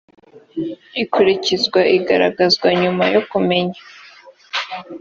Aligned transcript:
ikurikizwa 1.03 1.79
igaragazwa 1.97 2.67
nyuma 2.81 3.03
yo 3.13 3.21
kumenya 3.31 3.79